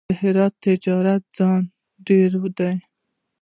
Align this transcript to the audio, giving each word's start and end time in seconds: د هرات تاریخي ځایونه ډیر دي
د 0.09 0.11
هرات 0.21 0.53
تاریخي 0.63 0.79
ځایونه 0.83 1.13
ډیر 2.07 2.31
دي 2.57 2.71